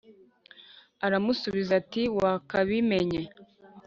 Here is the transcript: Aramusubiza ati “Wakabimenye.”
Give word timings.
Aramusubiza 1.05 1.71
ati 1.81 2.01
“Wakabimenye.” 2.17 3.21